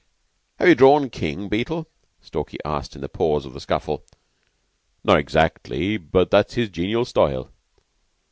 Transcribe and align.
"Have 0.57 0.67
you 0.67 0.73
drawn 0.73 1.11
King, 1.11 1.47
Beetle?" 1.47 1.85
Stalky 2.21 2.57
asked 2.65 2.95
in 2.95 3.03
a 3.03 3.07
pause 3.07 3.45
of 3.45 3.53
the 3.53 3.59
scuffle. 3.59 4.03
"Not 5.03 5.19
exactly; 5.19 5.97
but 5.97 6.31
that's 6.31 6.55
his 6.55 6.69
genial 6.69 7.05
style." 7.05 7.51